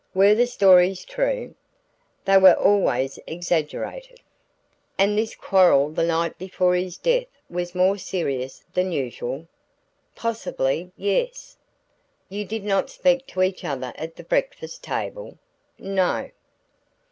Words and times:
"Were 0.15 0.33
the 0.33 0.47
stories 0.47 1.05
true?" 1.05 1.53
"They 2.25 2.39
were 2.39 2.55
always 2.55 3.19
exaggerated." 3.27 4.19
"And 4.97 5.15
this 5.15 5.35
quarrel 5.35 5.91
the 5.91 6.01
night 6.03 6.39
before 6.39 6.73
his 6.73 6.97
death 6.97 7.27
was 7.51 7.75
more 7.75 7.99
serious 7.99 8.63
than 8.73 8.91
usual?" 8.91 9.45
"Possibly 10.15 10.91
yes." 10.97 11.55
"You 12.29 12.45
did 12.45 12.63
not 12.63 12.89
speak 12.89 13.27
to 13.27 13.43
each 13.43 13.63
other 13.63 13.93
at 13.95 14.15
the 14.15 14.23
breakfast 14.23 14.81
table?" 14.83 15.37
"No." 15.77 16.31